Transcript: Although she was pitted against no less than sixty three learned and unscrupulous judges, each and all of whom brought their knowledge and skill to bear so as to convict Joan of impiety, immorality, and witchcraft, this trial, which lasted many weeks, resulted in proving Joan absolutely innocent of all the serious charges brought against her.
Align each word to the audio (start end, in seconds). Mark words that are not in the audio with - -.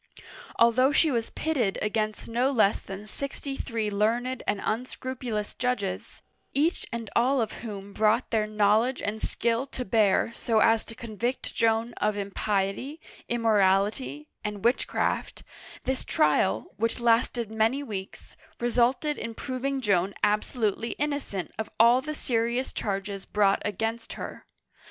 Although 0.57 0.91
she 0.91 1.11
was 1.11 1.29
pitted 1.29 1.77
against 1.79 2.27
no 2.27 2.49
less 2.51 2.81
than 2.81 3.05
sixty 3.05 3.55
three 3.55 3.91
learned 3.91 4.41
and 4.47 4.59
unscrupulous 4.63 5.53
judges, 5.53 6.23
each 6.55 6.87
and 6.91 7.11
all 7.15 7.39
of 7.39 7.51
whom 7.61 7.93
brought 7.93 8.31
their 8.31 8.47
knowledge 8.47 8.99
and 9.03 9.21
skill 9.21 9.67
to 9.67 9.85
bear 9.85 10.33
so 10.33 10.57
as 10.57 10.83
to 10.85 10.95
convict 10.95 11.53
Joan 11.53 11.93
of 11.97 12.17
impiety, 12.17 12.99
immorality, 13.29 14.27
and 14.43 14.65
witchcraft, 14.65 15.43
this 15.83 16.03
trial, 16.03 16.73
which 16.77 16.99
lasted 16.99 17.51
many 17.51 17.83
weeks, 17.83 18.35
resulted 18.59 19.19
in 19.19 19.35
proving 19.35 19.81
Joan 19.81 20.15
absolutely 20.23 20.93
innocent 20.93 21.51
of 21.59 21.69
all 21.79 22.01
the 22.01 22.15
serious 22.15 22.73
charges 22.73 23.27
brought 23.27 23.61
against 23.63 24.13
her. 24.13 24.47